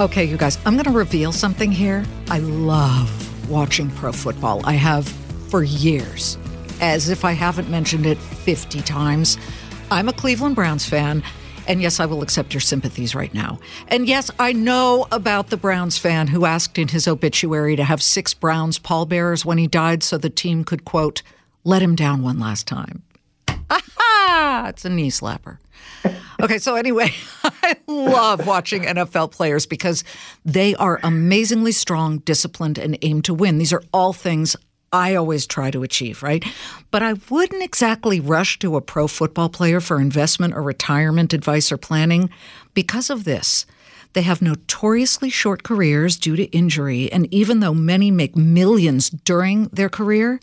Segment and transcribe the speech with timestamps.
[0.00, 2.04] Okay, you guys, I'm going to reveal something here.
[2.30, 4.64] I love watching pro football.
[4.64, 5.08] I have
[5.50, 6.38] for years,
[6.80, 9.38] as if I haven't mentioned it 50 times.
[9.90, 11.24] I'm a Cleveland Browns fan.
[11.66, 13.58] And yes, I will accept your sympathies right now.
[13.88, 18.00] And yes, I know about the Browns fan who asked in his obituary to have
[18.00, 21.22] six Browns pallbearers when he died so the team could, quote,
[21.64, 23.02] let him down one last time.
[23.68, 24.66] Aha!
[24.68, 25.58] It's a knee slapper.
[26.40, 27.12] Okay, so anyway,
[27.62, 30.04] I love watching NFL players because
[30.44, 33.58] they are amazingly strong, disciplined, and aim to win.
[33.58, 34.56] These are all things
[34.92, 36.44] I always try to achieve, right?
[36.90, 41.70] But I wouldn't exactly rush to a pro football player for investment or retirement advice
[41.70, 42.30] or planning
[42.74, 43.66] because of this.
[44.14, 49.64] They have notoriously short careers due to injury, and even though many make millions during
[49.68, 50.40] their career,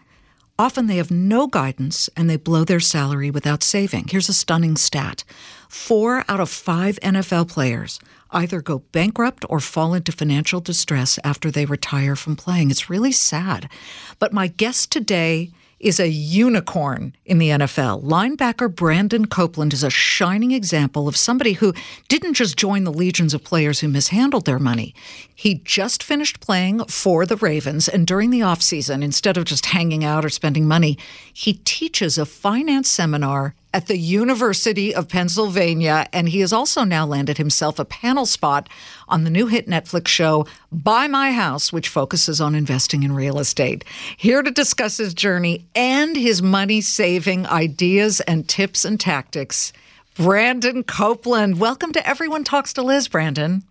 [0.58, 4.08] Often they have no guidance and they blow their salary without saving.
[4.08, 5.24] Here's a stunning stat
[5.68, 8.00] four out of five NFL players
[8.32, 12.72] either go bankrupt or fall into financial distress after they retire from playing.
[12.72, 13.70] It's really sad.
[14.18, 15.52] But my guest today
[15.86, 18.04] is a unicorn in the NFL.
[18.04, 21.76] Linebacker Brandon Copeland is a shining example of somebody who
[22.08, 24.96] didn't just join the legions of players who mishandled their money.
[25.36, 30.04] He just finished playing for the Ravens, and during the offseason, instead of just hanging
[30.04, 30.98] out or spending money,
[31.32, 37.06] he teaches a finance seminar at the University of Pennsylvania, and he has also now
[37.06, 38.70] landed himself a panel spot
[39.10, 43.38] on the new hit Netflix show Buy My House, which focuses on investing in real
[43.38, 43.84] estate.
[44.16, 49.74] Here to discuss his journey and his money saving ideas and tips and tactics,
[50.16, 51.60] Brandon Copeland.
[51.60, 53.62] Welcome to Everyone Talks to Liz, Brandon.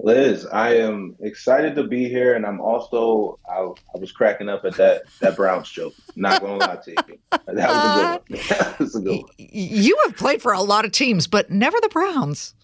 [0.00, 3.60] Liz, I am excited to be here, and I'm also I,
[3.94, 5.94] I was cracking up at that that Browns joke.
[6.16, 8.40] Not gonna lie to you, that was a good one.
[8.40, 9.30] Uh, that was a good one.
[9.38, 12.54] You have played for a lot of teams, but never the Browns.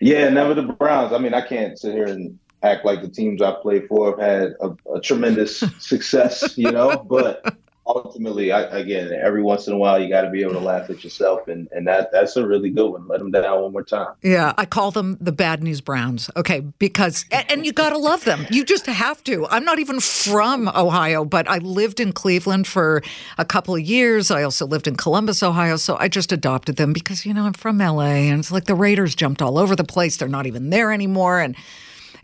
[0.00, 1.12] Yeah, never the Browns.
[1.12, 4.20] I mean, I can't sit here and act like the teams I played for have
[4.20, 7.04] had a, a tremendous success, you know.
[7.08, 7.56] But
[7.94, 10.90] ultimately, I, again, every once in a while, you got to be able to laugh
[10.90, 13.06] at yourself, and and that that's a really good one.
[13.08, 14.14] Let them down one more time.
[14.22, 16.30] Yeah, I call them the bad news Browns.
[16.36, 18.46] Okay, because and you got to love them.
[18.50, 19.46] You just have to.
[19.48, 23.02] I'm not even from Ohio, but I lived in Cleveland for
[23.38, 24.30] a couple of years.
[24.30, 27.52] I also lived in Columbus, Ohio, so I just adopted them because you know I'm
[27.52, 30.16] from LA, and it's like the Raiders jumped all over the place.
[30.16, 31.56] They're not even there anymore, and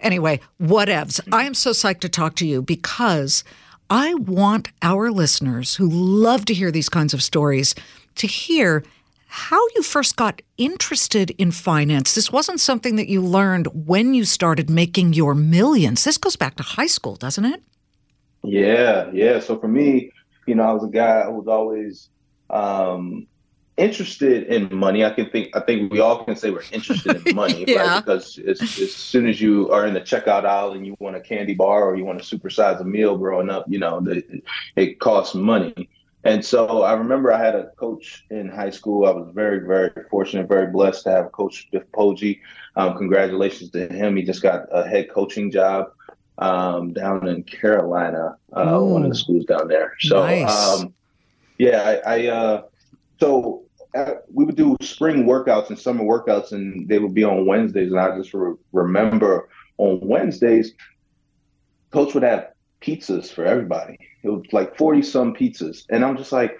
[0.01, 1.21] anyway, whatevs.
[1.33, 3.45] I am so psyched to talk to you because.
[3.89, 7.75] I want our listeners who love to hear these kinds of stories
[8.17, 8.83] to hear
[9.29, 12.15] how you first got interested in finance.
[12.15, 16.05] This wasn't something that you learned when you started making your millions.
[16.05, 17.63] This goes back to high school, doesn't it?
[18.43, 19.41] Yeah, yeah.
[19.41, 20.11] So for me,
[20.47, 22.09] you know, I was a guy who was always
[22.51, 23.27] um,
[23.77, 25.05] interested in money.
[25.05, 27.77] I can think I think we all can say we're interested in money, yeah.
[27.77, 28.05] right?
[28.05, 31.21] Because as, as soon as you are in the checkout aisle and you want a
[31.21, 34.23] candy bar or you want to supersize a meal growing up, you know, the,
[34.77, 35.89] it costs money.
[36.25, 39.07] And so I remember I had a coach in high school.
[39.07, 42.41] I was very, very fortunate, very blessed to have Coach Biff Poggi.
[42.75, 44.17] Um, congratulations to him.
[44.17, 45.93] He just got a head coaching job
[46.39, 49.95] um, down in Carolina, uh, one of the schools down there.
[50.01, 50.51] So, nice.
[50.51, 50.93] um,
[51.59, 52.63] yeah, I, I uh,
[53.21, 53.66] so
[54.33, 57.91] we would do spring workouts and summer workouts, and they would be on Wednesdays.
[57.91, 59.49] And I just re- remember
[59.79, 60.75] on Wednesdays,
[61.91, 62.49] coach would have
[62.81, 63.99] pizzas for everybody.
[64.23, 66.59] It was like forty some pizzas, and I'm just like,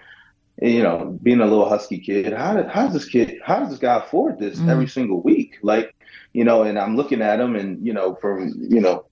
[0.61, 3.69] you know, being a little husky kid, how did, how does this kid, how does
[3.69, 4.69] this guy afford this mm.
[4.69, 5.57] every single week?
[5.61, 5.95] Like,
[6.33, 9.05] you know, and I'm looking at him, and you know, from you know,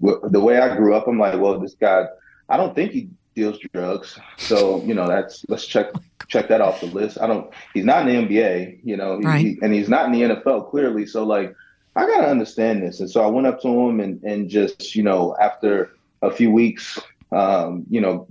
[0.00, 2.06] w- the way I grew up, I'm like, well, this guy,
[2.48, 4.18] I don't think he deals drugs.
[4.38, 5.92] So you know that's let's check
[6.26, 7.18] check that off the list.
[7.20, 7.52] I don't.
[7.74, 9.38] He's not in the NBA, you know, right.
[9.38, 11.06] he, and he's not in the NFL clearly.
[11.06, 11.54] So like,
[11.94, 12.98] I gotta understand this.
[12.98, 15.92] And so I went up to him and and just you know after
[16.22, 16.98] a few weeks,
[17.30, 18.26] um, you know,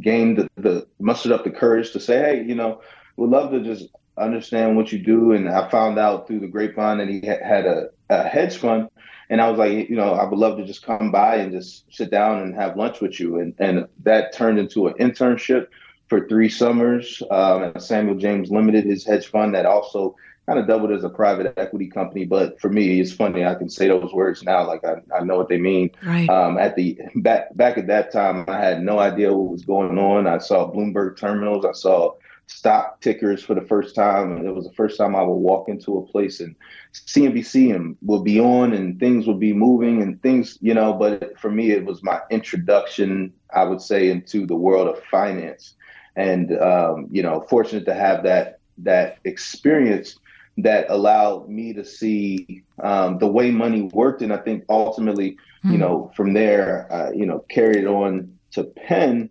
[0.00, 2.80] gained the, the mustered up the courage to say, hey, you know,
[3.16, 3.88] would love to just
[4.18, 5.32] understand what you do.
[5.32, 8.88] And I found out through the grapevine that he had a, a hedge fund
[9.28, 11.92] and I was like, you know, I would love to just come by and just
[11.92, 13.38] sit down and have lunch with you.
[13.38, 15.68] And and that turned into an internship
[16.08, 20.14] for three summers um, at Samuel James Limited, his hedge fund that also
[20.46, 22.24] kind of doubled as a private equity company.
[22.24, 23.44] But for me, it's funny.
[23.44, 25.90] I can say those words now, like I, I know what they mean.
[26.04, 26.30] Right.
[26.30, 29.98] Um, at the back back at that time, I had no idea what was going
[29.98, 30.28] on.
[30.28, 31.64] I saw Bloomberg terminals.
[31.64, 32.14] I saw
[32.46, 34.32] stock tickers for the first time.
[34.32, 36.54] And it was the first time I would walk into a place and
[36.92, 41.38] CNBC and would be on and things would be moving and things, you know, but
[41.38, 45.74] for me, it was my introduction, I would say, into the world of finance.
[46.14, 50.18] And, um, you know, fortunate to have that, that experience
[50.58, 54.22] that allowed me to see um, the way money worked.
[54.22, 55.72] And I think ultimately, mm-hmm.
[55.72, 55.80] you hmm.
[55.80, 59.28] know, from there, uh, you know, carried on to Penn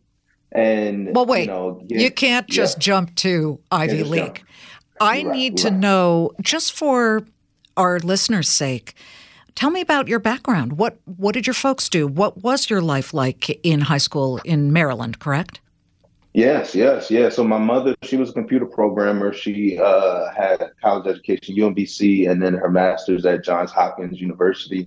[0.55, 2.81] and well, wait, you, know, get, you can't just yeah.
[2.81, 4.35] jump to Ivy League.
[4.35, 4.49] Jump.
[5.01, 5.57] I right, need right.
[5.69, 7.25] to know, just for
[7.75, 8.95] our listeners' sake,
[9.55, 10.77] tell me about your background.
[10.77, 12.07] What what did your folks do?
[12.07, 15.19] What was your life like in high school in Maryland?
[15.19, 15.59] Correct.
[16.33, 17.37] Yes, yes, yes.
[17.37, 19.31] So my mother, she was a computer programmer.
[19.31, 24.85] She uh, had college education, UMBC, and then her master's at Johns Hopkins University.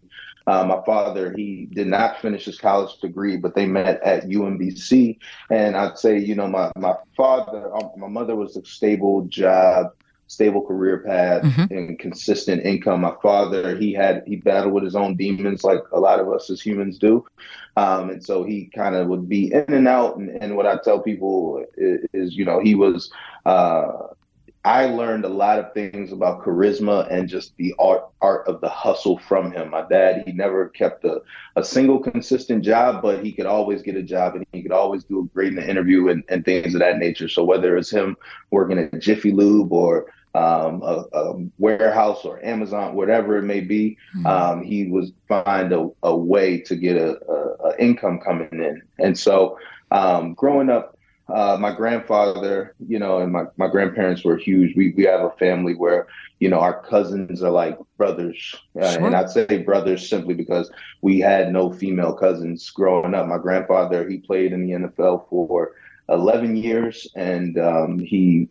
[0.49, 5.19] Uh, my father, he did not finish his college degree, but they met at UMBC.
[5.51, 9.89] And I'd say, you know, my, my father, um, my mother was a stable job,
[10.27, 11.71] stable career path, mm-hmm.
[11.71, 13.03] and consistent income.
[13.03, 16.49] My father, he had, he battled with his own demons like a lot of us
[16.49, 17.27] as humans do.
[17.77, 20.17] Um, and so he kind of would be in and out.
[20.17, 23.13] And, and what I tell people is, is you know, he was,
[23.45, 24.15] uh,
[24.65, 28.69] I learned a lot of things about charisma and just the art art of the
[28.69, 29.71] hustle from him.
[29.71, 31.23] My dad, he never kept a,
[31.57, 35.05] a single consistent job, but he could always get a job and he could always
[35.05, 37.29] do a great in the interview and, and things of that nature.
[37.29, 38.17] So whether it's him
[38.51, 43.97] working at Jiffy Lube or um, a, a, warehouse or Amazon, whatever it may be,
[44.17, 44.27] mm-hmm.
[44.27, 48.83] um, he was find a, a way to get a, a, income coming in.
[48.99, 49.59] And so
[49.91, 50.98] um, growing up
[51.29, 54.75] uh, my grandfather, you know, and my, my grandparents were huge.
[54.77, 56.07] We, we have a family where,
[56.41, 58.55] you know, our cousins are like brothers.
[58.81, 59.07] Uh, sure.
[59.07, 60.71] And I'd say brothers simply because
[61.03, 63.27] we had no female cousins growing up.
[63.27, 65.73] My grandfather, he played in the NFL for
[66.09, 68.49] 11 years and um, he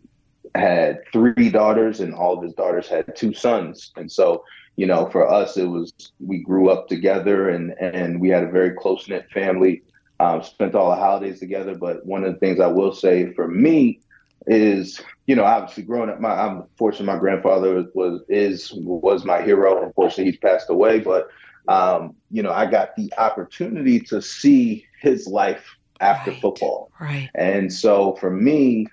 [0.54, 3.90] had three daughters and all of his daughters had two sons.
[3.96, 4.44] And so,
[4.76, 8.50] you know, for us, it was, we grew up together and, and we had a
[8.50, 9.82] very close knit family
[10.20, 11.74] um, spent all the holidays together.
[11.74, 14.00] But one of the things I will say for me
[14.46, 19.42] is, you know, obviously growing up, my I'm fortunate my grandfather was is was my
[19.42, 19.84] hero.
[19.84, 21.28] Unfortunately, he's passed away, but
[21.68, 26.90] um, you know, I got the opportunity to see his life after right, football.
[27.00, 27.28] Right.
[27.34, 28.86] And so for me,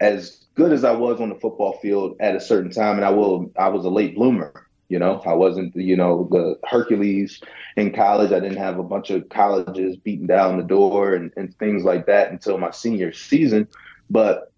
[0.00, 3.10] as good as I was on the football field at a certain time, and I
[3.10, 4.66] will, I was a late bloomer.
[4.90, 7.40] You know, I wasn't, you know, the Hercules
[7.76, 8.32] in college.
[8.32, 12.06] I didn't have a bunch of colleges beating down the door and, and things like
[12.06, 13.68] that until my senior season.
[14.10, 14.52] But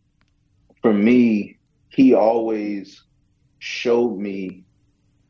[0.81, 1.58] for me,
[1.90, 3.02] he always
[3.58, 4.64] showed me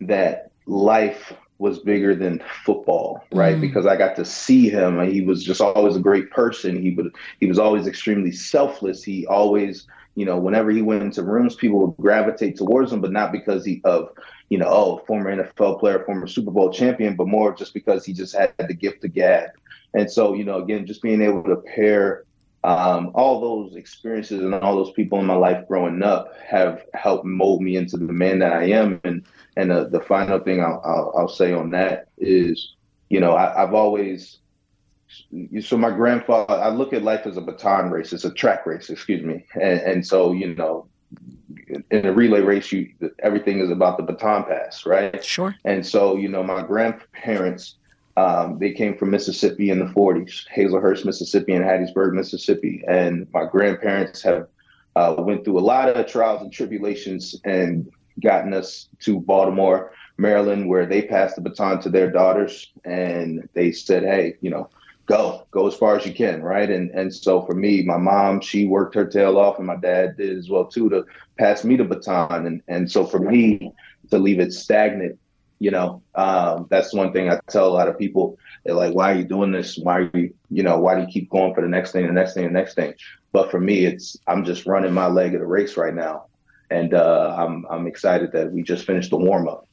[0.00, 3.56] that life was bigger than football, right?
[3.56, 3.60] Mm.
[3.60, 4.98] Because I got to see him.
[4.98, 6.80] and He was just always a great person.
[6.80, 9.02] He would he was always extremely selfless.
[9.02, 13.12] He always, you know, whenever he went into rooms, people would gravitate towards him, but
[13.12, 14.10] not because he of
[14.52, 18.12] you know, oh, former NFL player, former Super Bowl champion, but more just because he
[18.12, 19.48] just had the gift of gab.
[19.94, 22.24] And so, you know, again, just being able to pair
[22.62, 27.24] um, all those experiences and all those people in my life growing up have helped
[27.24, 29.00] mold me into the man that I am.
[29.04, 29.24] And
[29.56, 32.74] and the, the final thing I'll, I'll, I'll say on that is,
[33.08, 34.36] you know, I, have always
[35.60, 36.54] so my grandfather.
[36.54, 38.12] I look at life as a baton race.
[38.12, 39.44] It's a track race, excuse me.
[39.54, 40.86] And, and so, you know,
[41.90, 42.88] in a relay race, you
[43.20, 45.24] everything is about the baton pass, right?
[45.24, 45.54] Sure.
[45.64, 47.76] And so, you know, my grandparents,
[48.16, 52.82] um, they came from Mississippi in the 40s, Hazlehurst Mississippi, and Hattiesburg, Mississippi.
[52.88, 54.48] And my grandparents have
[54.96, 57.90] uh, went through a lot of trials and tribulations and
[58.20, 63.72] gotten us to Baltimore, Maryland, where they passed the baton to their daughters, and they
[63.72, 64.68] said, "Hey, you know."
[65.06, 66.70] Go go as far as you can right?
[66.70, 70.16] And and so for me my mom she worked her tail off and my dad
[70.16, 71.04] did as well too to
[71.38, 72.46] pass me the baton.
[72.46, 73.72] And and so for me
[74.10, 75.18] to leave it stagnant
[75.58, 78.38] you know um, that's one thing i tell a lot of people.
[78.64, 79.76] They're like why are you doing this?
[79.76, 82.12] Why are you you know why do you keep going for the next thing the
[82.12, 82.94] next thing the next thing?
[83.32, 86.26] But for me it's i'm just running my leg of the race right now.
[86.70, 89.66] And uh, i'm i'm excited that we just finished the warm up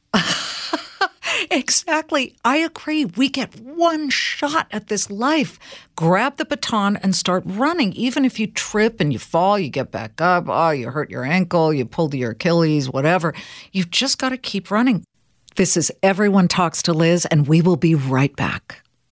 [1.50, 2.36] Exactly.
[2.44, 3.04] I agree.
[3.04, 5.58] We get one shot at this life.
[5.96, 7.92] Grab the baton and start running.
[7.94, 10.44] Even if you trip and you fall, you get back up.
[10.46, 13.34] Oh, you hurt your ankle, you pulled your Achilles, whatever.
[13.72, 15.04] You've just got to keep running.
[15.56, 18.82] This is Everyone Talks to Liz, and we will be right back.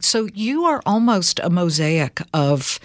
[0.00, 2.80] So you are almost a mosaic of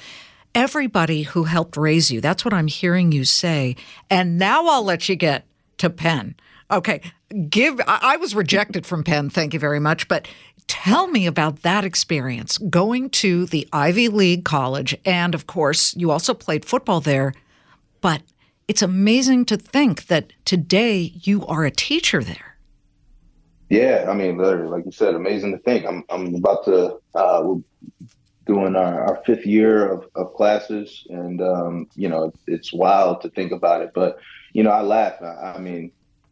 [0.54, 2.22] everybody who helped raise you.
[2.22, 3.76] That's what I'm hearing you say.
[4.10, 5.46] And now I'll let you get
[5.78, 6.36] to Penn.
[6.70, 7.02] Okay,
[7.50, 7.80] give.
[7.88, 9.30] I was rejected from Penn.
[9.30, 10.08] Thank you very much.
[10.08, 10.28] But
[10.68, 16.12] tell me about that experience going to the Ivy League college, and of course, you
[16.12, 17.34] also played football there.
[18.02, 18.22] But
[18.68, 22.47] it's amazing to think that today you are a teacher there.
[23.70, 25.86] Yeah, I mean, like you said, amazing to think.
[25.86, 27.62] I'm I'm about to uh, we're
[28.46, 33.22] doing our, our fifth year of, of classes, and um, you know, it's, it's wild
[33.22, 33.92] to think about it.
[33.94, 34.20] But
[34.54, 35.22] you know, I laugh.
[35.22, 35.92] I, I mean,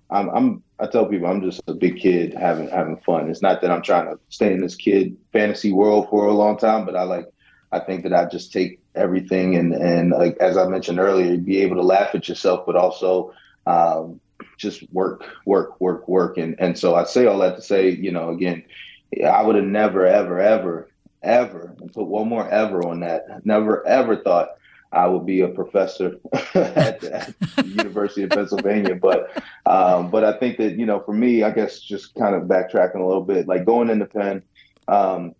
[0.10, 3.30] I'm, I'm I tell people I'm just a big kid having having fun.
[3.30, 6.58] It's not that I'm trying to stay in this kid fantasy world for a long
[6.58, 7.27] time, but I like
[7.72, 11.62] I think that I just take everything and and like as I mentioned earlier, be
[11.62, 13.34] able to laugh at yourself, but also
[13.68, 14.22] um,
[14.58, 16.38] just work, work, work, work.
[16.38, 18.63] And and so I say all that to say, you know, again,
[19.25, 20.89] I would have never, ever, ever,
[21.24, 23.46] ever, and put one more ever on that.
[23.46, 24.50] Never, ever thought
[24.92, 26.20] I would be a professor
[26.54, 28.96] at, the, at the University of Pennsylvania.
[28.96, 32.44] But um, but I think that you know, for me, I guess just kind of
[32.44, 34.44] backtracking a little bit, like going into Penn,
[34.88, 35.36] um,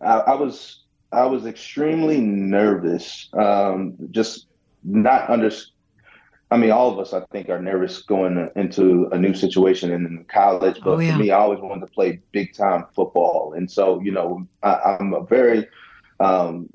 [0.00, 4.46] I, I was I was extremely nervous, um, just
[4.84, 5.50] not under
[6.50, 10.24] I mean, all of us, I think, are nervous going into a new situation in
[10.28, 10.80] college.
[10.82, 11.12] But oh, yeah.
[11.12, 14.96] for me, I always wanted to play big time football, and so you know, I,
[14.98, 15.68] am a very
[16.20, 16.68] um,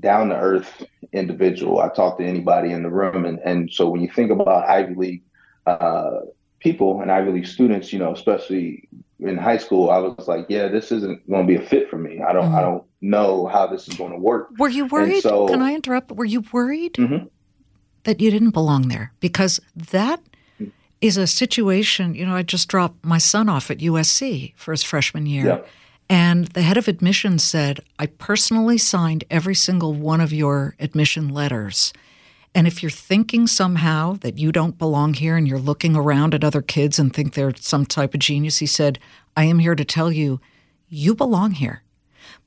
[0.00, 1.80] down to earth individual.
[1.80, 4.94] I talk to anybody in the room, and and so when you think about Ivy
[4.94, 5.22] League
[5.66, 6.20] uh,
[6.60, 10.68] people and Ivy League students, you know, especially in high school, I was like, yeah,
[10.68, 12.22] this isn't going to be a fit for me.
[12.22, 12.54] I don't, mm-hmm.
[12.54, 14.48] I don't know how this is going to work.
[14.58, 15.20] Were you worried?
[15.20, 16.10] So, Can I interrupt?
[16.12, 16.94] Were you worried?
[16.94, 17.26] Mm-hmm
[18.04, 20.20] that you didn't belong there because that
[20.60, 20.70] mm.
[21.00, 22.14] is a situation.
[22.14, 25.46] You know, I just dropped my son off at USC for his freshman year.
[25.46, 25.60] Yeah.
[26.08, 31.28] And the head of admissions said, I personally signed every single one of your admission
[31.28, 31.92] letters.
[32.52, 36.42] And if you're thinking somehow that you don't belong here and you're looking around at
[36.42, 38.98] other kids and think they're some type of genius, he said,
[39.36, 40.40] I am here to tell you,
[40.88, 41.82] you belong here.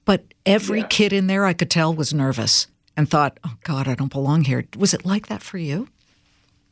[0.03, 0.87] But every yeah.
[0.87, 4.43] kid in there I could tell was nervous and thought, oh God, I don't belong
[4.43, 4.65] here.
[4.77, 5.87] Was it like that for you?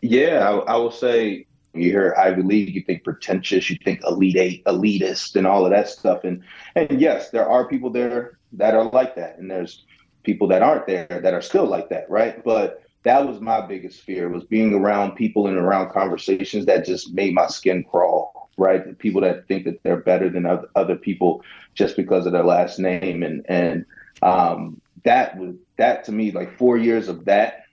[0.02, 4.38] Yeah, I, I will say you hear Ivy League, you think pretentious, you think elite
[4.38, 6.24] eight, elitist, and all of that stuff.
[6.24, 6.44] And
[6.76, 9.86] and yes, there are people there that are like that, and there's
[10.24, 12.44] people that aren't there that are still like that, right?
[12.44, 17.14] But that was my biggest fear was being around people and around conversations that just
[17.14, 18.98] made my skin crawl, right?
[19.00, 23.24] People that think that they're better than other people just because of their last name,
[23.24, 23.86] and and
[24.22, 27.66] um, that was that to me, like four years of that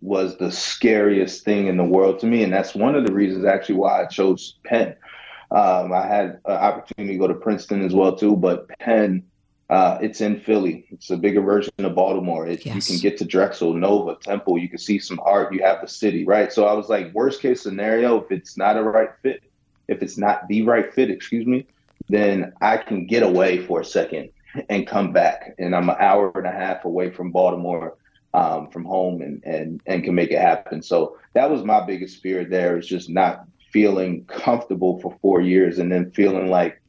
[0.00, 2.42] was the scariest thing in the world to me.
[2.42, 4.96] And that's one of the reasons actually why I chose Penn.
[5.50, 9.22] Um, I had an opportunity to go to Princeton as well too, but Penn,
[9.70, 10.86] uh, it's in Philly.
[10.90, 12.46] It's a bigger version of Baltimore.
[12.46, 12.74] It, yes.
[12.74, 14.58] You can get to Drexel, Nova, Temple.
[14.58, 15.54] You can see some art.
[15.54, 16.52] You have the city, right?
[16.52, 19.42] So I was like, worst case scenario, if it's not a right fit,
[19.88, 21.66] if it's not the right fit, excuse me,
[22.08, 24.30] then I can get away for a second
[24.68, 25.54] and come back.
[25.58, 27.96] And I'm an hour and a half away from Baltimore,
[28.34, 30.82] um, from home, and and and can make it happen.
[30.82, 32.44] So that was my biggest fear.
[32.44, 36.80] There is just not feeling comfortable for four years, and then feeling like,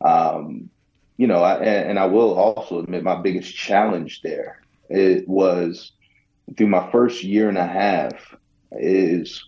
[0.00, 0.68] um,
[1.16, 4.62] you know, I, and, and I will also admit my biggest challenge there
[4.92, 5.92] it was
[6.56, 8.34] through my first year and a half
[8.72, 9.44] is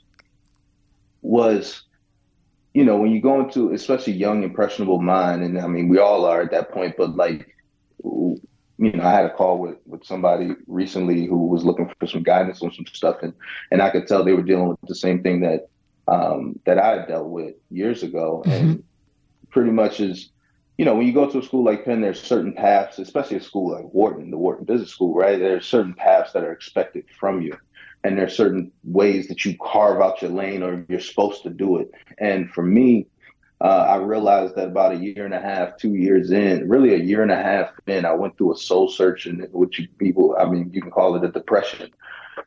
[1.23, 1.83] was
[2.73, 6.25] you know when you go into especially young impressionable mind and i mean we all
[6.25, 7.54] are at that point but like
[8.05, 12.23] you know, I had a call with, with somebody recently who was looking for some
[12.23, 13.33] guidance on some stuff, and
[13.71, 15.69] and I could tell they were dealing with the same thing that
[16.09, 18.67] um, that I had dealt with years ago, mm-hmm.
[18.67, 18.85] and
[19.51, 20.31] pretty much is
[20.77, 23.43] you know, when you go to a school like Penn, there's certain paths, especially a
[23.43, 25.39] school like Wharton, the Wharton Business School, right?
[25.39, 27.57] There's certain paths that are expected from you.
[28.03, 31.79] And there's certain ways that you carve out your lane or you're supposed to do
[31.79, 31.91] it.
[32.19, 33.07] And for me,
[33.65, 36.99] uh, I realized that about a year and a half, two years in, really a
[36.99, 40.45] year and a half in, I went through a soul search, and which people, I
[40.45, 41.91] mean, you can call it a depression.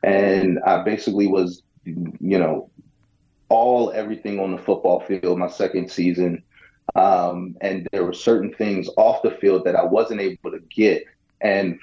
[0.04, 2.70] And I basically was, you know,
[3.48, 6.44] all everything on the football field my second season.
[6.94, 11.02] Um, and there were certain things off the field that I wasn't able to get.
[11.40, 11.80] And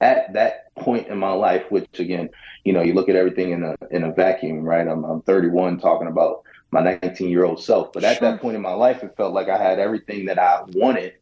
[0.00, 2.28] at that point in my life, which again,
[2.64, 4.86] you know, you look at everything in a in a vacuum, right?
[4.86, 8.30] I'm, I'm 31 talking about my 19 year old self, but at sure.
[8.30, 11.14] that point in my life, it felt like I had everything that I wanted,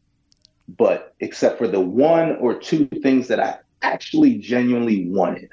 [0.67, 5.49] but except for the one or two things that I actually genuinely wanted.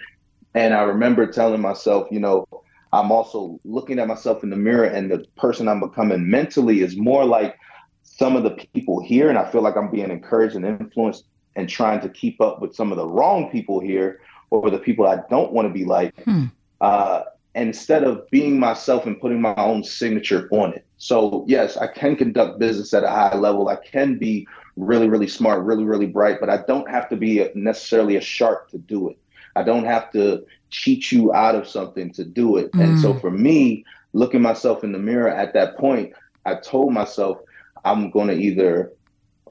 [0.55, 2.47] And I remember telling myself, you know,
[2.93, 6.97] I'm also looking at myself in the mirror, and the person I'm becoming mentally is
[6.97, 7.57] more like
[8.03, 9.29] some of the people here.
[9.29, 11.25] And I feel like I'm being encouraged and influenced
[11.57, 15.07] and trying to keep up with some of the wrong people here or the people
[15.07, 16.15] I don't want to be like.
[16.25, 16.47] Hmm.
[16.81, 17.23] Uh,
[17.55, 20.85] instead of being myself and putting my own signature on it.
[20.99, 23.69] So, yes, I can conduct business at a high level.
[23.69, 27.41] I can be really, really smart, really, really bright, but I don't have to be
[27.41, 29.19] a, necessarily a shark to do it.
[29.57, 32.71] I don't have to cheat you out of something to do it.
[32.73, 32.85] Mm.
[32.85, 33.21] And so mm.
[33.21, 36.13] for me, looking myself in the mirror at that point,
[36.47, 37.39] I told myself
[37.85, 38.93] I'm going to either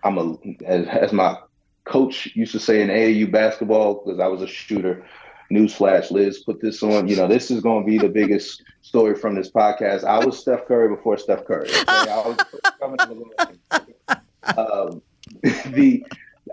[0.03, 1.37] I'm a as, as, my
[1.89, 5.05] coach used to say in AAU basketball because I was a shooter.
[5.51, 7.08] Newsflash, Liz, put this on.
[7.08, 10.03] You know, this is going to be the biggest story from this podcast.
[10.03, 11.67] I was Steph Curry before Steph Curry.
[11.69, 11.84] Okay?
[11.88, 12.38] I was
[12.79, 13.24] coming
[14.58, 15.01] um,
[15.72, 16.05] the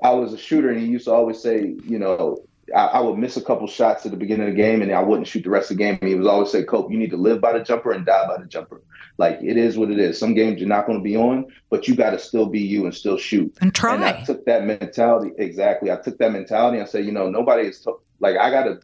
[0.02, 2.38] I was a shooter, and he used to always say, you know,
[2.74, 5.02] I, I, would miss a couple shots at the beginning of the game and I
[5.02, 5.98] wouldn't shoot the rest of the game.
[6.00, 8.26] And he was always say, Cope, you need to live by the jumper and die
[8.26, 8.82] by the jumper.
[9.18, 10.18] Like it is what it is.
[10.18, 12.84] Some games you're not going to be on, but you got to still be you
[12.84, 13.56] and still shoot.
[13.60, 13.94] And try.
[13.94, 15.32] And I took that mentality.
[15.38, 15.90] Exactly.
[15.90, 18.80] I took that mentality and said, you know, nobody is to- like, I got to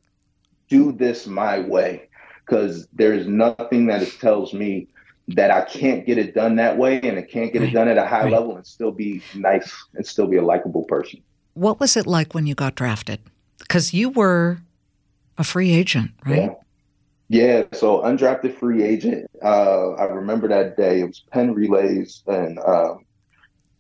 [0.69, 2.09] do this my way
[2.47, 4.89] because there's nothing that it tells me
[5.29, 7.69] that I can't get it done that way and I can't get right.
[7.69, 8.33] it done at a high right.
[8.33, 11.23] level and still be nice and still be a likable person.
[11.55, 13.21] What was it like when you got drafted?
[13.73, 14.59] Because you were
[15.39, 16.55] a free agent, right?
[17.31, 17.63] Yeah.
[17.63, 19.31] yeah so undrafted free agent.
[19.43, 21.01] Uh, I remember that day.
[21.01, 23.07] It was Penn Relays, and um,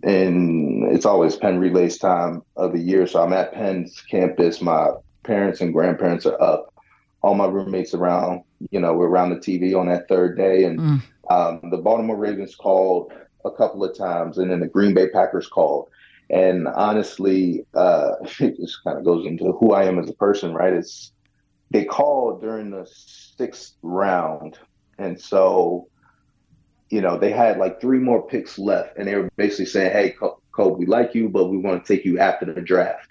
[0.02, 3.06] and it's always Penn Relays time of the year.
[3.06, 4.62] So I'm at Penn's campus.
[4.62, 4.92] My
[5.24, 6.72] parents and grandparents are up.
[7.20, 8.44] All my roommates around.
[8.70, 11.02] You know, we're around the TV on that third day, and mm.
[11.28, 13.12] um, the Baltimore Ravens called
[13.44, 15.90] a couple of times, and then the Green Bay Packers called.
[16.32, 20.54] And honestly, uh, it just kind of goes into who I am as a person,
[20.54, 20.72] right?
[20.72, 21.12] It's
[21.70, 24.58] they called during the sixth round,
[24.98, 25.88] and so
[26.90, 30.14] you know they had like three more picks left, and they were basically saying, "Hey,
[30.52, 33.08] Cole, we like you, but we want to take you after the draft."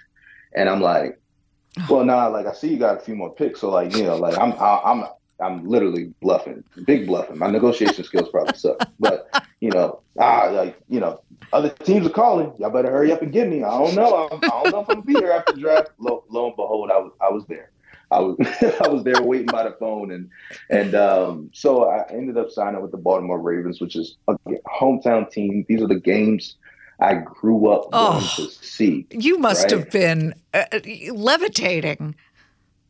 [0.53, 1.19] And I'm like,
[1.89, 4.15] "Well, nah, like I see you got a few more picks, so like you know,
[4.15, 5.05] like I'm I'm
[5.39, 7.37] I'm literally bluffing, big bluffing.
[7.37, 9.27] My negotiation skills probably suck, but
[9.59, 11.21] you know, ah, like you know,
[11.53, 12.53] other teams are calling.
[12.59, 13.63] Y'all better hurry up and get me.
[13.63, 14.27] I don't know.
[14.31, 15.91] I don't know if I'm gonna be here after the draft.
[15.99, 17.71] Lo, lo and behold, I was I was there.
[18.11, 18.35] I was
[18.83, 20.29] I was there waiting by the phone, and
[20.69, 24.35] and um, so I ended up signing with the Baltimore Ravens, which is a
[24.67, 25.65] hometown team.
[25.67, 26.55] These are the games
[26.99, 29.07] I grew up oh, to see.
[29.11, 29.71] You must right?
[29.71, 30.65] have been uh,
[31.11, 32.15] levitating.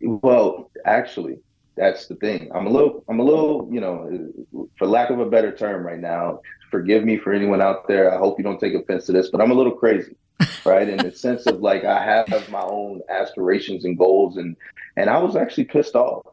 [0.01, 1.39] Well, actually,
[1.75, 2.51] that's the thing.
[2.53, 5.99] I'm a little, I'm a little, you know, for lack of a better term right
[5.99, 8.13] now, forgive me for anyone out there.
[8.13, 10.15] I hope you don't take offense to this, but I'm a little crazy,
[10.65, 10.87] right?
[10.87, 14.55] In the sense of like I have my own aspirations and goals, and
[14.97, 16.25] and I was actually pissed off.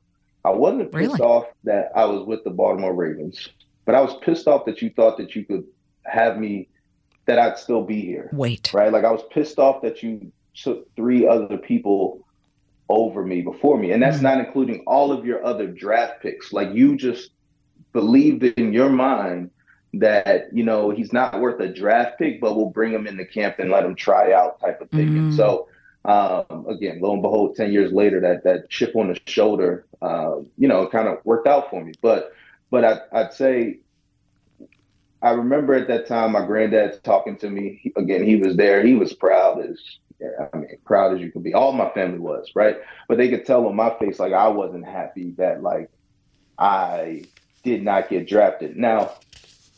[0.44, 1.20] I wasn't pissed really?
[1.20, 3.48] off that I was with the Baltimore Ravens,
[3.84, 5.64] but I was pissed off that you thought that you could
[6.04, 6.68] have me,
[7.26, 8.30] that I'd still be here.
[8.32, 8.92] Wait, right?
[8.92, 12.24] Like I was pissed off that you took three other people
[12.88, 13.92] over me before me.
[13.92, 14.24] And that's mm-hmm.
[14.24, 16.52] not including all of your other draft picks.
[16.52, 17.30] Like you just
[17.92, 19.50] believed in your mind
[19.94, 23.58] that, you know, he's not worth a draft pick, but we'll bring him into camp
[23.58, 25.08] and let him try out type of thing.
[25.08, 25.18] Mm-hmm.
[25.18, 25.68] And so
[26.04, 30.36] um, again, lo and behold, 10 years later, that that chip on the shoulder, uh,
[30.56, 31.92] you know, kind of worked out for me.
[32.00, 32.32] But
[32.70, 33.80] but I, I'd say
[35.20, 37.92] I remember at that time my granddad talking to me.
[37.96, 38.84] Again, he was there.
[38.86, 39.78] He was proud as
[40.20, 41.54] I mean, proud as you could be.
[41.54, 42.76] All my family was, right?
[43.08, 45.90] But they could tell on my face like I wasn't happy that like
[46.58, 47.24] I
[47.62, 48.76] did not get drafted.
[48.76, 49.12] Now,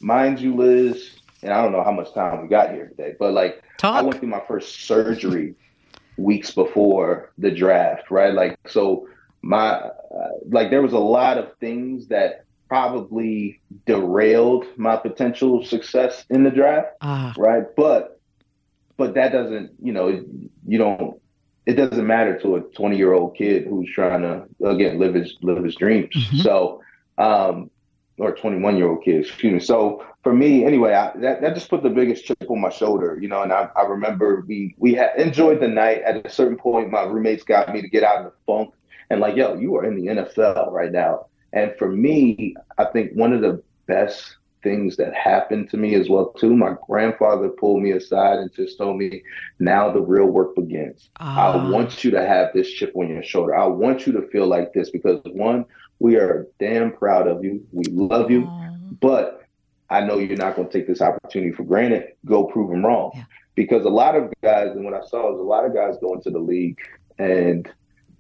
[0.01, 1.11] mind you, Liz,
[1.43, 3.97] and I don't know how much time we got here today, but like Talk.
[3.97, 5.55] I went through my first surgery
[6.17, 8.33] weeks before the draft, right?
[8.35, 9.09] Like so
[9.43, 9.91] my uh,
[10.49, 16.51] like there was a lot of things that probably derailed my potential success in the
[16.51, 17.33] draft, uh.
[17.37, 17.65] right?
[17.77, 18.20] But
[19.01, 20.09] but that doesn't, you know,
[20.67, 21.19] you don't.
[21.67, 25.37] It doesn't matter to a 20 year old kid who's trying to again live his
[25.41, 26.15] live his dreams.
[26.15, 26.39] Mm-hmm.
[26.39, 26.83] So,
[27.17, 27.71] um,
[28.19, 29.61] or 21 year old kid, excuse me.
[29.61, 33.19] So for me, anyway, I, that that just put the biggest chip on my shoulder,
[33.21, 33.43] you know.
[33.43, 36.03] And I, I remember we we had enjoyed the night.
[36.03, 38.75] At a certain point, my roommates got me to get out of the funk
[39.09, 41.27] and like, yo, you are in the NFL right now.
[41.53, 46.09] And for me, I think one of the best things that happened to me as
[46.09, 46.57] well too.
[46.57, 49.23] My grandfather pulled me aside and just told me,
[49.59, 51.11] "Now the real work begins.
[51.21, 51.25] Uh.
[51.25, 51.71] I ah.
[51.71, 53.55] want you to have this chip on your shoulder.
[53.55, 55.65] I want you to feel like this because one,
[55.99, 57.65] we are damn proud of you.
[57.73, 58.71] We love you, uh.
[59.01, 59.45] but
[59.89, 62.13] I know you're not going to take this opportunity for granted.
[62.25, 63.25] Go prove them wrong." Yeah.
[63.57, 66.15] Because a lot of guys, and what I saw is a lot of guys go
[66.15, 66.79] into the league
[67.19, 67.69] and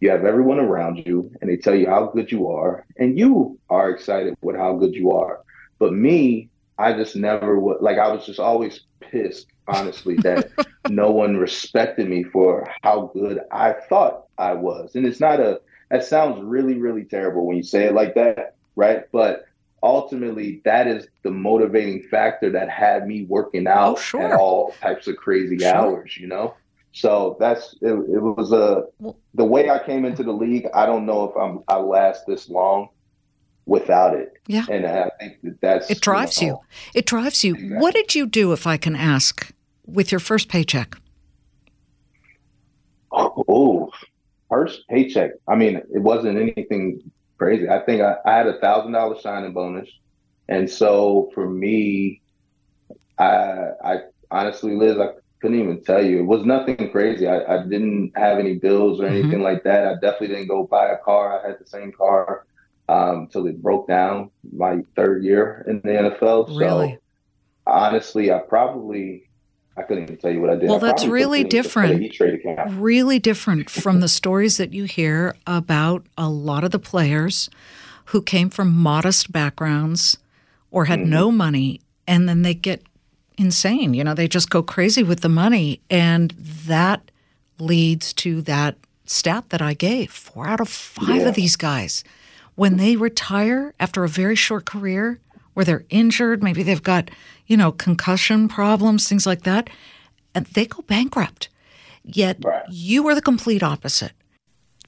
[0.00, 3.58] you have everyone around you and they tell you how good you are and you
[3.68, 5.40] are excited with how good you are
[5.80, 10.50] but me, I just never would like I was just always pissed, honestly, that
[10.88, 14.94] no one respected me for how good I thought I was.
[14.94, 18.54] And it's not a that sounds really, really terrible when you say it like that,
[18.76, 19.04] right?
[19.10, 19.46] But
[19.82, 24.22] ultimately that is the motivating factor that had me working oh, out oh, sure.
[24.22, 25.74] at all types of crazy sure.
[25.74, 26.54] hours, you know?
[26.92, 28.84] So that's it, it was a
[29.34, 32.48] the way I came into the league, I don't know if I'm I last this
[32.48, 32.88] long
[33.70, 34.32] without it.
[34.48, 34.66] Yeah.
[34.68, 36.48] And I think that that's it drives you.
[36.48, 36.98] Know, you.
[36.98, 37.54] It drives you.
[37.54, 37.78] Exactly.
[37.78, 39.52] What did you do, if I can ask,
[39.86, 40.96] with your first paycheck?
[43.12, 43.90] Oh, oh,
[44.48, 45.32] first paycheck.
[45.48, 47.68] I mean, it wasn't anything crazy.
[47.68, 49.88] I think I, I had a thousand dollar signing bonus,
[50.48, 52.20] and so for me,
[53.18, 53.96] I I
[54.30, 55.08] honestly, Liz, I
[55.40, 56.20] couldn't even tell you.
[56.20, 57.26] It was nothing crazy.
[57.26, 59.12] I, I didn't have any bills or mm-hmm.
[59.12, 59.42] anything mm-hmm.
[59.42, 59.88] like that.
[59.88, 61.40] I definitely didn't go buy a car.
[61.40, 62.46] I had the same car
[62.90, 66.58] um, until it broke down my third year in the NFL.
[66.58, 66.94] Really?
[66.94, 66.98] So
[67.72, 69.28] honestly, I probably
[69.76, 70.68] I couldn't even tell you what I did.
[70.68, 72.12] Well, that's really different.
[72.70, 77.48] Really different from the stories that you hear about a lot of the players
[78.06, 80.18] who came from modest backgrounds
[80.72, 81.10] or had mm-hmm.
[81.10, 82.82] no money and then they get
[83.38, 83.94] insane.
[83.94, 86.32] You know, they just go crazy with the money and
[86.66, 87.12] that
[87.60, 88.76] leads to that
[89.06, 90.10] stat that I gave.
[90.10, 91.28] 4 out of 5 yeah.
[91.28, 92.02] of these guys
[92.60, 95.18] when they retire after a very short career
[95.54, 97.10] where they're injured, maybe they've got,
[97.46, 99.70] you know, concussion problems, things like that,
[100.34, 101.48] and they go bankrupt.
[102.04, 102.62] Yet right.
[102.68, 104.12] you are the complete opposite.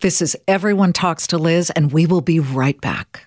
[0.03, 3.27] This is Everyone Talks to Liz, and we will be right back.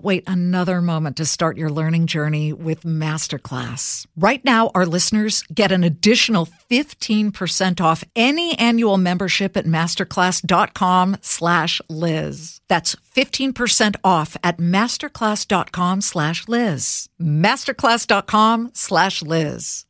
[0.03, 4.05] wait another moment to start your learning journey with Masterclass.
[4.15, 11.81] Right now, our listeners get an additional 15% off any annual membership at masterclass.com slash
[11.89, 12.61] Liz.
[12.67, 17.09] That's 15% off at masterclass.com slash Liz.
[17.21, 19.85] Masterclass.com slash Liz.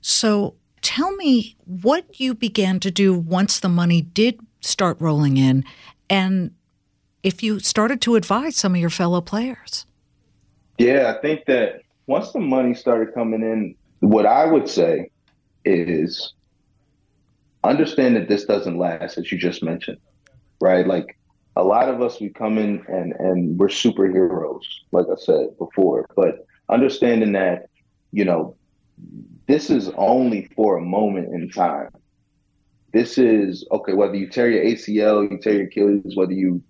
[0.00, 5.64] So tell me what you began to do once the money did start rolling in
[6.08, 6.50] and
[7.26, 9.84] if you started to advise some of your fellow players.
[10.78, 15.10] Yeah, I think that once the money started coming in, what I would say
[15.64, 16.34] is
[17.64, 19.98] understand that this doesn't last, as you just mentioned,
[20.60, 20.86] right?
[20.86, 21.18] Like
[21.56, 24.62] a lot of us, we come in and, and we're superheroes,
[24.92, 27.70] like I said before, but understanding that,
[28.12, 28.54] you know,
[29.48, 31.90] this is only for a moment in time.
[32.92, 36.62] This is okay, whether you tear your ACL, you tear your Achilles, whether you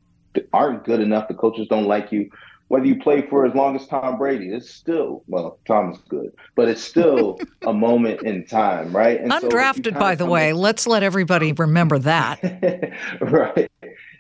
[0.52, 2.30] aren't good enough, the coaches don't like you,
[2.68, 6.32] whether you play for as long as Tom Brady, it's still well, Tom is good,
[6.54, 9.20] but it's still a moment in time, right?
[9.20, 10.50] And Undrafted, so by the way.
[10.50, 12.92] In, let's let everybody remember that.
[13.20, 13.70] right.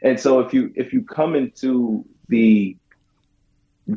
[0.02, 2.76] And so if you if you come into the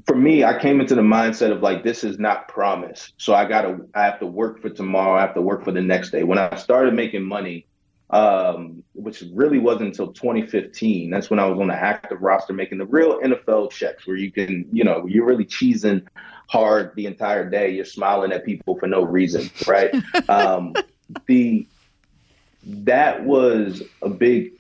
[0.05, 3.12] for me, I came into the mindset of like, this is not promise.
[3.17, 5.17] So I gotta, I have to work for tomorrow.
[5.17, 6.23] I have to work for the next day.
[6.23, 7.65] When I started making money,
[8.10, 11.10] um, which really wasn't until 2015.
[11.10, 14.32] That's when I was on the active roster making the real NFL checks where you
[14.32, 16.08] can, you know, you're really cheesing
[16.48, 17.69] hard the entire day.
[17.72, 19.93] You're smiling at people for no reason, right?
[20.30, 20.74] um,
[21.28, 21.67] the
[22.63, 24.54] that was a big.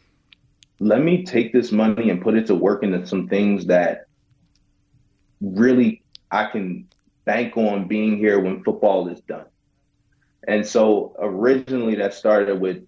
[0.79, 4.05] Let me take this money and put it to work into some things that
[5.41, 6.87] really I can
[7.25, 9.45] bank on being here when football is done.
[10.47, 12.83] And so originally that started with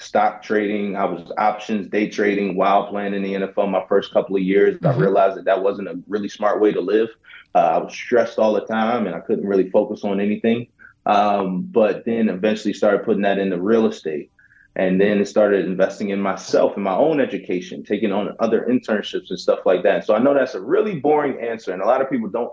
[0.00, 0.96] stock trading.
[0.96, 4.76] I was options day trading while playing in the NFL my first couple of years.
[4.76, 4.86] Mm-hmm.
[4.86, 7.08] I realized that that wasn't a really smart way to live.
[7.54, 10.68] Uh, I was stressed all the time and I couldn't really focus on anything.
[11.06, 14.30] Um, but then eventually started putting that into real estate.
[14.76, 19.38] And then started investing in myself in my own education, taking on other internships and
[19.38, 20.06] stuff like that.
[20.06, 22.52] So I know that's a really boring answer, and a lot of people don't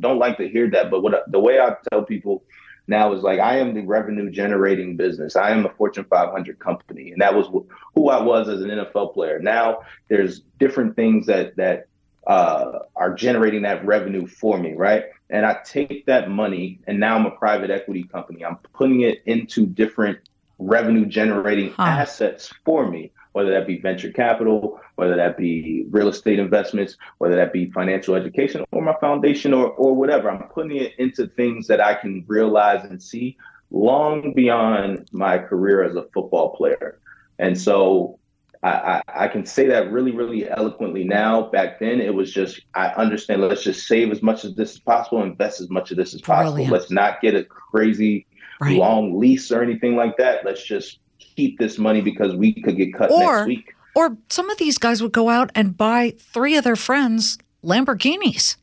[0.00, 0.90] don't like to hear that.
[0.90, 2.42] But what the way I tell people
[2.88, 5.36] now is like I am the revenue generating business.
[5.36, 7.46] I am a Fortune 500 company, and that was
[7.94, 9.38] who I was as an NFL player.
[9.38, 11.86] Now there's different things that that
[12.26, 15.04] uh, are generating that revenue for me, right?
[15.30, 18.44] And I take that money, and now I'm a private equity company.
[18.44, 20.18] I'm putting it into different
[20.58, 21.82] revenue generating huh.
[21.82, 27.36] assets for me whether that be venture capital, whether that be real estate investments, whether
[27.36, 30.28] that be financial education or my foundation or, or whatever.
[30.28, 33.36] I'm putting it into things that I can realize and see
[33.70, 36.98] long beyond my career as a football player.
[37.38, 38.18] And so
[38.64, 41.42] I, I, I, can say that really, really eloquently now.
[41.42, 44.80] Back then, it was just, I understand, let's just save as much of this as
[44.80, 46.54] possible, invest as much of this as possible.
[46.54, 46.72] Brilliant.
[46.72, 48.26] Let's not get a crazy
[48.60, 48.76] right.
[48.76, 50.44] long lease or anything like that.
[50.44, 50.98] Let's just
[51.38, 53.74] keep this money because we could get cut or, next week.
[53.94, 58.56] Or some of these guys would go out and buy three of their friends Lamborghinis.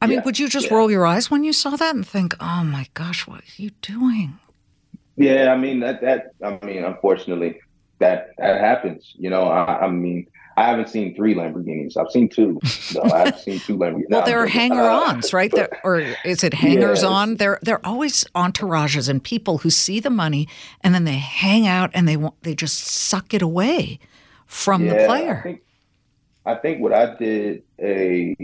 [0.00, 0.76] I yeah, mean, would you just yeah.
[0.76, 3.70] roll your eyes when you saw that and think, "Oh my gosh, what are you
[3.82, 4.38] doing?"
[5.16, 7.60] Yeah, I mean that that I mean, unfortunately,
[7.98, 9.12] that that happens.
[9.18, 11.96] You know, I, I mean, I haven't seen three Lamborghinis.
[11.96, 12.58] I've seen two.
[12.92, 14.10] No, I've seen two Lamborghinis.
[14.10, 15.52] well, there are uh, hanger-ons, right?
[15.52, 17.30] There, or is it hangers-on?
[17.30, 17.38] Yes.
[17.38, 20.48] They're they're always entourages and people who see the money
[20.80, 24.00] and then they hang out and they want they just suck it away
[24.46, 25.38] from yeah, the player.
[25.38, 25.62] I think,
[26.44, 28.34] I think what I did a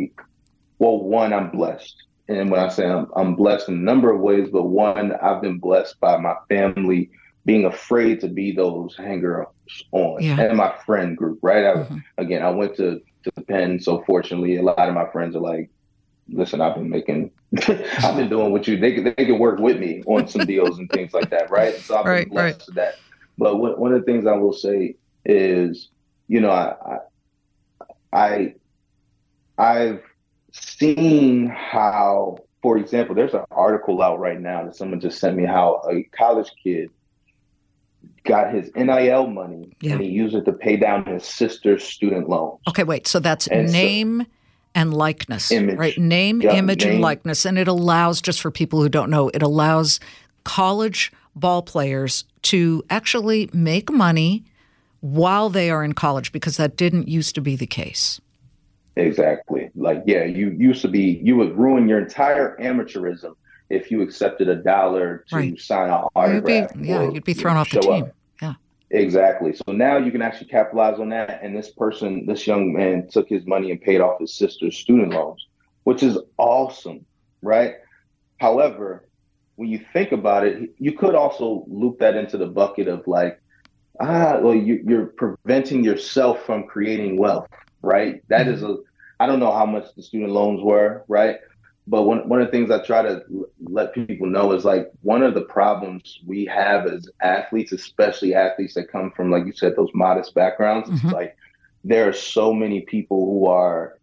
[0.78, 1.96] well, one, I'm blessed.
[2.28, 5.42] And when I say I'm, I'm blessed in a number of ways, but one, I've
[5.42, 7.10] been blessed by my family
[7.44, 9.46] being afraid to be those hanger
[9.92, 10.40] on yeah.
[10.40, 11.64] and my friend group, right?
[11.64, 11.98] I, mm-hmm.
[12.18, 15.70] Again, I went to, to Penn, so fortunately, a lot of my friends are like,
[16.28, 17.30] listen, I've been making,
[17.68, 20.88] I've been doing what you, they, they can work with me on some deals and
[20.90, 21.74] things like that, right?
[21.76, 22.64] So I've right, been blessed right.
[22.66, 22.94] to that.
[23.36, 25.88] But one of the things I will say is,
[26.28, 26.98] you know, I,
[28.12, 28.54] I,
[29.58, 30.02] I've
[30.52, 35.44] seen how, for example, there's an article out right now that someone just sent me
[35.44, 36.90] how a college kid
[38.24, 39.92] got his NIL money yeah.
[39.92, 42.60] and he used it to pay down his sister's student loans.
[42.68, 43.06] Okay, wait.
[43.06, 44.26] So that's and name so,
[44.74, 45.76] and likeness, image.
[45.76, 45.96] right?
[45.98, 46.94] Name, yep, image, name.
[46.94, 47.44] and likeness.
[47.44, 50.00] And it allows, just for people who don't know, it allows
[50.44, 54.44] college ball players to actually make money
[55.00, 58.20] while they are in college because that didn't used to be the case.
[58.96, 59.70] Exactly.
[59.74, 63.34] Like, yeah, you used to be, you would ruin your entire amateurism
[63.74, 65.60] if you accepted a dollar to right.
[65.60, 66.70] sign an autograph.
[66.74, 68.04] You'd be, yeah, you'd be thrown off the team.
[68.04, 68.14] Up.
[68.40, 68.54] Yeah.
[68.90, 69.54] Exactly.
[69.54, 71.40] So now you can actually capitalize on that.
[71.42, 75.12] And this person, this young man, took his money and paid off his sister's student
[75.12, 75.46] loans,
[75.84, 77.04] which is awesome,
[77.42, 77.74] right?
[78.38, 79.08] However,
[79.56, 83.40] when you think about it, you could also loop that into the bucket of like,
[84.00, 87.48] ah, well, you, you're preventing yourself from creating wealth,
[87.82, 88.22] right?
[88.28, 88.54] That mm-hmm.
[88.54, 88.76] is a,
[89.20, 91.38] I don't know how much the student loans were, right?
[91.86, 93.22] But one, one of the things I try to
[93.62, 98.74] let people know is like one of the problems we have as athletes, especially athletes
[98.74, 101.06] that come from, like you said, those modest backgrounds, mm-hmm.
[101.06, 101.36] it's like
[101.84, 103.98] there are so many people who are,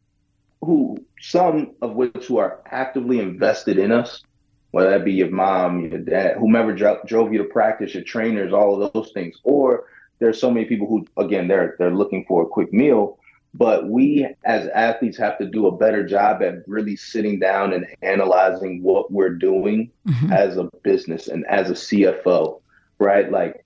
[0.62, 4.24] who some of which who are actively invested in us,
[4.70, 8.54] whether that be your mom, your dad, whomever dro- drove you to practice, your trainers,
[8.54, 9.86] all of those things, or
[10.20, 13.18] there's so many people who, again, they're they're looking for a quick meal
[13.54, 17.86] but we as athletes have to do a better job at really sitting down and
[18.02, 20.32] analyzing what we're doing mm-hmm.
[20.32, 22.62] as a business and as a CFO,
[23.00, 23.30] right?
[23.30, 23.66] Like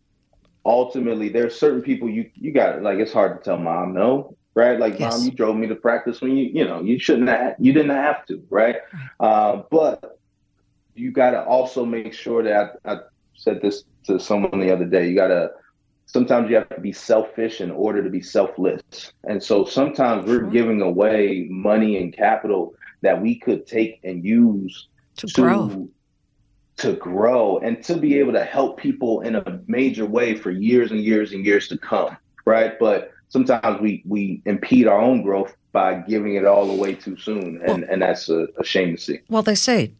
[0.65, 4.79] ultimately there's certain people you you got like it's hard to tell mom no, right?
[4.79, 5.17] Like yes.
[5.17, 7.95] mom, you drove me to practice when you you know you shouldn't have you didn't
[7.95, 8.77] have to, right?
[9.19, 10.19] Uh, but
[10.95, 12.97] you got to also make sure that I, I
[13.35, 15.07] said this to someone the other day.
[15.07, 15.51] You got to
[16.15, 18.81] sometimes you have to be selfish in order to be selfless.
[19.25, 24.87] And so sometimes we're giving away money and capital that we could take and use
[25.17, 25.89] to, to grow.
[26.77, 30.91] to grow and to be able to help people in a major way for years
[30.91, 32.77] and years and years to come right?
[32.79, 37.61] But sometimes we we impede our own growth by giving it all away too soon.
[37.67, 39.19] And well, and that's a, a shame to see.
[39.29, 39.93] Well they say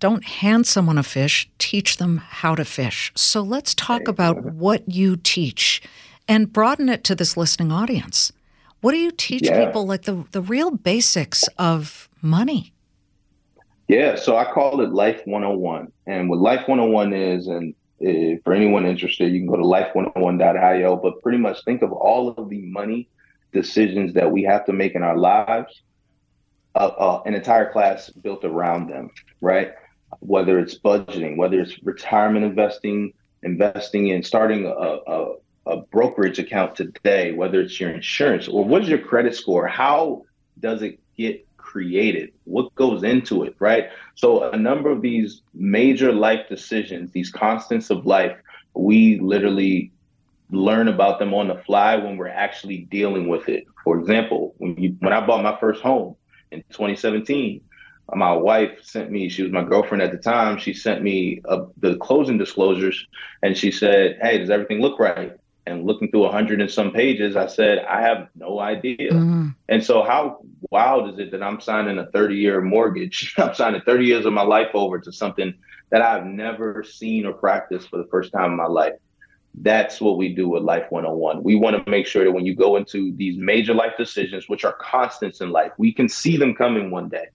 [0.00, 4.88] don't hand someone a fish teach them how to fish so let's talk about what
[4.88, 5.82] you teach
[6.26, 8.32] and broaden it to this listening audience
[8.80, 9.64] what do you teach yeah.
[9.64, 12.72] people like the the real basics of money
[13.90, 15.90] yeah, so I call it Life 101.
[16.06, 20.94] And what Life 101 is, and if, for anyone interested, you can go to life101.io,
[20.94, 23.08] but pretty much think of all of the money
[23.52, 25.82] decisions that we have to make in our lives,
[26.76, 29.10] uh, uh, an entire class built around them,
[29.40, 29.72] right?
[30.20, 35.34] Whether it's budgeting, whether it's retirement investing, investing in starting a, a,
[35.66, 39.66] a brokerage account today, whether it's your insurance or what is your credit score?
[39.66, 40.24] How
[40.58, 43.90] does it get created, what goes into it, right?
[44.16, 48.36] So, a number of these major life decisions, these constants of life,
[48.74, 49.92] we literally
[50.50, 53.64] learn about them on the fly when we're actually dealing with it.
[53.84, 56.16] For example, when you when I bought my first home
[56.50, 57.60] in 2017,
[58.14, 61.64] my wife sent me she was my girlfriend at the time she sent me uh,
[61.78, 63.06] the closing disclosures
[63.42, 65.36] and she said hey does everything look right
[65.70, 69.12] and looking through a hundred and some pages, I said, I have no idea.
[69.12, 69.54] Mm.
[69.68, 73.34] And so how wild is it that I'm signing a 30 year mortgage?
[73.38, 75.54] I'm signing 30 years of my life over to something
[75.90, 78.94] that I've never seen or practiced for the first time in my life.
[79.54, 81.42] That's what we do with Life 101.
[81.42, 84.64] We want to make sure that when you go into these major life decisions, which
[84.64, 87.26] are constants in life, we can see them coming one day.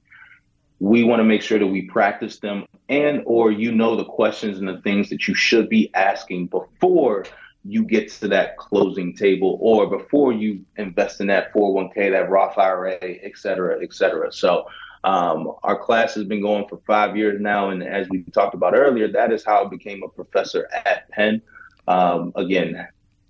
[0.79, 4.59] We want to make sure that we practice them and or you know the questions
[4.59, 7.25] and the things that you should be asking before
[7.63, 12.57] you get to that closing table or before you invest in that 401k, that Roth
[12.57, 14.31] IRA, et cetera, et cetera.
[14.31, 14.67] So
[15.03, 17.69] um, our class has been going for five years now.
[17.69, 21.41] And as we talked about earlier, that is how I became a professor at Penn.
[21.87, 22.87] Um, again,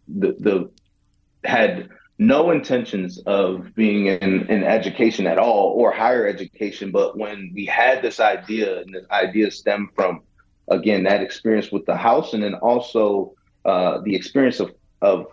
[0.08, 0.70] the, the
[1.46, 6.92] had no intentions of being in, in education at all or higher education.
[6.92, 10.22] But when we had this idea and this idea stemmed from,
[10.70, 13.34] again, that experience with the house and then also
[13.66, 15.28] uh, the experience of of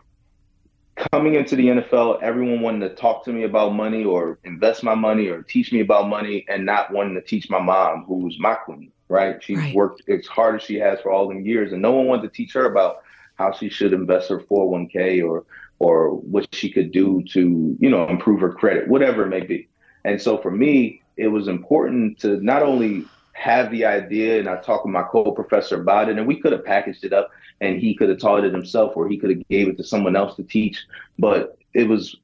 [1.11, 4.95] coming into the NFL, everyone wanting to talk to me about money or invest my
[4.95, 8.55] money or teach me about money, and not wanting to teach my mom, who's my
[8.55, 9.43] queen, right?
[9.43, 9.75] She's right.
[9.75, 12.29] worked as hard as she has for all them years, and no one wanted to
[12.29, 13.03] teach her about
[13.37, 15.45] how she should invest her 401k or
[15.83, 19.69] or what she could do to you know improve her credit, whatever it may be.
[20.05, 24.57] And so for me, it was important to not only have the idea and I
[24.57, 27.95] talked with my co-professor about it and we could have packaged it up and he
[27.95, 30.45] could have taught it himself or he could have gave it to someone else to
[30.45, 30.87] teach
[31.19, 32.17] but it was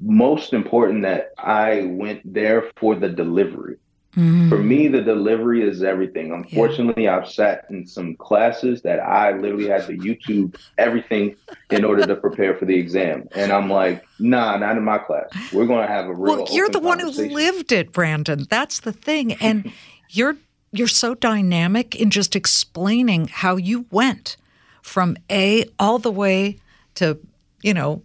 [0.00, 3.76] most important that I went there for the delivery
[4.16, 4.48] mm.
[4.48, 6.32] for me the delivery is everything.
[6.32, 7.16] Unfortunately yeah.
[7.16, 11.36] I've sat in some classes that I literally had to YouTube everything
[11.70, 13.28] in order to prepare for the exam.
[13.34, 15.30] And I'm like nah not in my class.
[15.52, 18.46] We're going to have a real well you're the one who lived it Brandon.
[18.48, 19.34] That's the thing.
[19.34, 19.72] And
[20.10, 20.36] you're
[20.72, 24.36] you're so dynamic in just explaining how you went
[24.82, 26.58] from A all the way
[26.96, 27.18] to,
[27.62, 28.02] you know,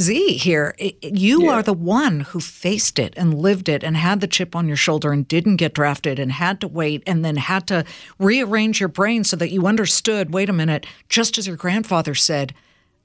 [0.00, 0.74] Z here.
[1.02, 1.50] You yeah.
[1.52, 4.76] are the one who faced it and lived it and had the chip on your
[4.76, 7.84] shoulder and didn't get drafted and had to wait and then had to
[8.18, 12.54] rearrange your brain so that you understood wait a minute, just as your grandfather said,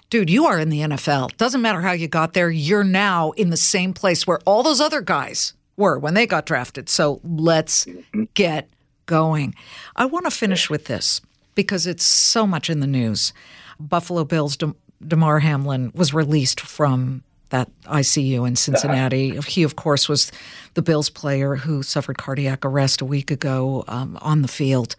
[0.10, 1.36] dude, you are in the NFL.
[1.38, 4.81] Doesn't matter how you got there, you're now in the same place where all those
[4.81, 6.89] other guys were when they got drafted.
[6.89, 7.86] So let's
[8.34, 8.69] get
[9.05, 9.55] going.
[9.95, 11.21] I want to finish with this
[11.53, 13.34] because it's so much in the news.
[13.79, 14.58] Buffalo Bills
[15.07, 19.39] Damar Hamlin was released from that ICU in Cincinnati.
[19.47, 20.31] He, of course, was
[20.73, 24.95] the Bills player who suffered cardiac arrest a week ago um, on the field.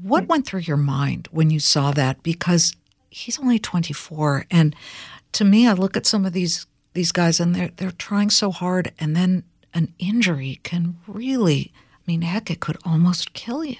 [0.00, 2.22] What went through your mind when you saw that?
[2.22, 2.74] Because
[3.10, 4.74] he's only 24, and
[5.32, 8.50] to me, I look at some of these these guys, and they're they're trying so
[8.50, 11.72] hard, and then an injury can really
[12.06, 13.76] I mean, heck, it could almost kill you.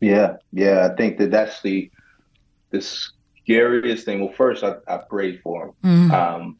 [0.00, 0.88] Yeah, yeah.
[0.90, 1.90] I think that that's the
[2.70, 2.80] the
[3.46, 4.20] scariest thing.
[4.20, 5.72] Well, first, I, I prayed for him.
[5.84, 6.10] Mm-hmm.
[6.12, 6.58] Um,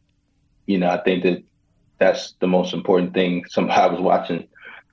[0.65, 1.43] you know, I think that
[1.99, 3.45] that's the most important thing.
[3.49, 4.47] Somebody I was watching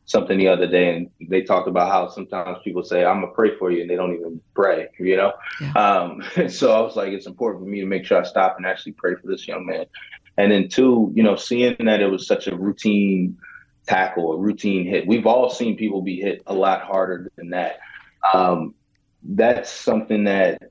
[0.06, 3.56] something the other day, and they talked about how sometimes people say, "I'm gonna pray
[3.58, 4.88] for you," and they don't even pray.
[4.98, 5.72] You know, yeah.
[5.72, 8.66] um, so I was like, it's important for me to make sure I stop and
[8.66, 9.86] actually pray for this young man.
[10.36, 13.38] And then two, you know, seeing that it was such a routine
[13.86, 15.06] tackle, a routine hit.
[15.06, 17.78] We've all seen people be hit a lot harder than that.
[18.32, 18.74] Um,
[19.22, 20.70] that's something that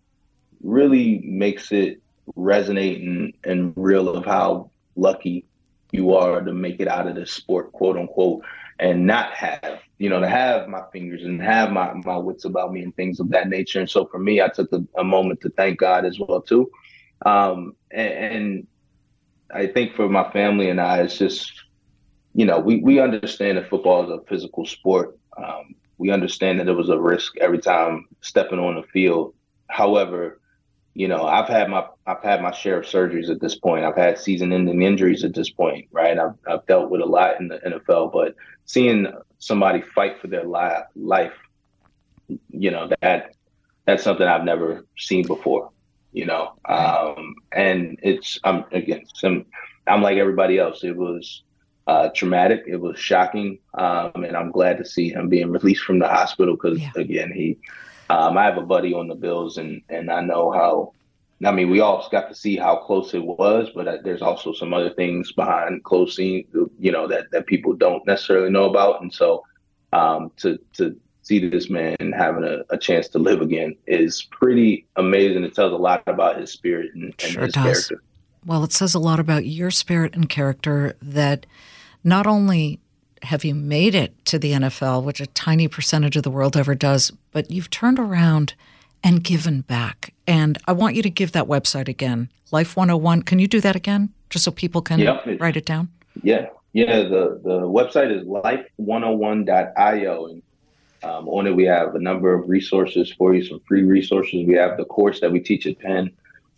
[0.64, 2.02] really makes it
[2.38, 5.46] resonate and, and real of how lucky
[5.92, 8.44] you are to make it out of this sport, quote unquote,
[8.80, 12.74] and not have, you know, to have my fingers and have my, my wits about
[12.74, 13.80] me and things of that nature.
[13.80, 16.72] And so for me, I took a, a moment to thank God as well too.
[17.26, 18.68] Um, and, and
[19.54, 21.52] I think for my family and I, it's just,
[22.34, 25.18] you know, we, we understand that football is a physical sport.
[25.38, 29.36] Um, we understand that it was a risk every time stepping on the field.
[29.68, 30.40] However,
[30.96, 33.84] you know, I've had my I've had my share of surgeries at this point.
[33.84, 36.18] I've had season-ending injuries at this point, right?
[36.18, 38.36] I've I've dealt with a lot in the NFL, but
[38.66, 39.08] seeing
[39.40, 41.34] somebody fight for their life, life,
[42.50, 43.36] you know, that
[43.86, 45.72] that's something I've never seen before.
[46.12, 49.46] You know, um, and it's I'm again, some
[49.88, 50.84] I'm like everybody else.
[50.84, 51.42] It was
[51.88, 52.66] uh, traumatic.
[52.68, 56.56] It was shocking, um, and I'm glad to see him being released from the hospital
[56.56, 56.92] because yeah.
[56.96, 57.58] again, he
[58.14, 60.94] um, I have a buddy on the Bills, and and I know how.
[61.44, 64.54] I mean, we all got to see how close it was, but uh, there's also
[64.54, 66.46] some other things behind close scene,
[66.80, 69.44] you know, that that people don't necessarily know about, and so
[69.92, 74.86] um, to to see this man having a, a, chance to live again is pretty
[74.98, 75.44] amazing.
[75.44, 77.64] It tells a lot about his spirit and, and sure his does.
[77.64, 78.04] character.
[78.46, 81.46] Well, it says a lot about your spirit and character that
[82.04, 82.80] not only
[83.24, 86.76] have you made it to the NFL, which a tiny percentage of the world ever
[86.76, 88.54] does, but you've turned around
[89.04, 90.14] and given back.
[90.28, 93.24] And I want you to give that website again, Life 101.
[93.24, 95.26] Can you do that again, just so people can yep.
[95.40, 95.90] write it down?
[96.22, 97.04] Yeah, yeah.
[97.04, 100.42] The the website is life101.io, and
[101.02, 104.46] um, on it we have a number of resources for you, some free resources.
[104.46, 106.12] We have the course that we teach at Penn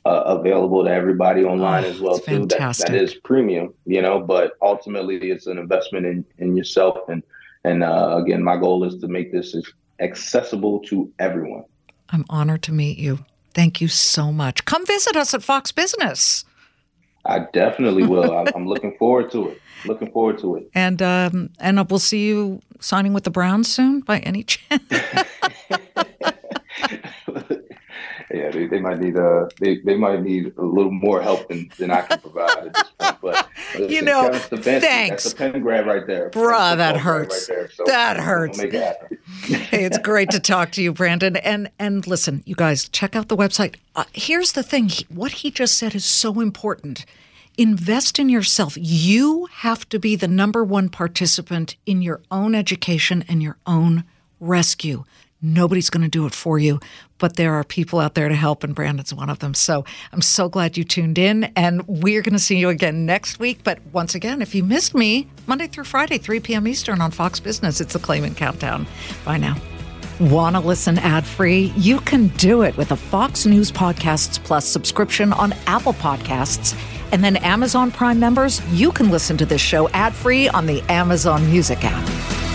[0.06, 2.46] uh, available to everybody online oh, as well too.
[2.46, 7.10] That, that is premium, you know, but ultimately it's an investment in, in yourself.
[7.10, 7.24] And,
[7.64, 9.56] and uh, again, my goal is to make this
[10.00, 11.64] accessible to everyone.
[12.10, 13.26] I'm honored to meet you.
[13.56, 14.66] Thank you so much.
[14.66, 16.46] Come visit us at Fox Business.
[17.26, 18.48] I definitely will.
[18.56, 19.62] I'm looking forward to it.
[19.86, 20.70] Looking forward to it.
[20.76, 24.84] And um, and we'll see you signing with the Browns soon, by any chance.
[28.36, 31.48] yeah, they, they might need a uh, they, they might need a little more help
[31.48, 33.22] than, than I can provide at this point.
[33.22, 33.50] But,
[33.90, 35.24] you know, the thanks.
[35.24, 36.78] That's a pen grab right there, bruh.
[36.78, 37.50] That hurts.
[37.50, 38.58] Right so that hurts.
[38.58, 41.36] Make it hey, it's great to talk to you, Brandon.
[41.38, 43.76] And and listen, you guys, check out the website.
[43.96, 47.06] Uh, here's the thing: he, what he just said is so important.
[47.58, 48.78] Invest in yourself.
[48.78, 54.04] You have to be the number one participant in your own education and your own
[54.42, 55.06] rescue.
[55.46, 56.80] Nobody's going to do it for you,
[57.20, 59.54] but there are people out there to help, and Brandon's one of them.
[59.54, 63.40] So I'm so glad you tuned in, and we're going to see you again next
[63.40, 63.60] week.
[63.64, 66.68] But once again, if you missed me, Monday through Friday, 3 p.m.
[66.68, 68.88] Eastern on Fox Business, it's the Claman Countdown.
[69.24, 69.56] Bye now.
[70.20, 71.74] Want to listen ad free?
[71.76, 76.74] You can do it with a Fox News Podcasts Plus subscription on Apple Podcasts.
[77.12, 80.82] And then Amazon Prime members, you can listen to this show ad free on the
[80.90, 82.55] Amazon Music app.